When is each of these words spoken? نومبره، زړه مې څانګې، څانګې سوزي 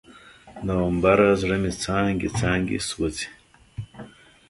نومبره، 0.65 1.29
زړه 1.41 1.55
مې 1.61 1.71
څانګې، 1.83 2.29
څانګې 2.39 2.79
سوزي 2.89 3.27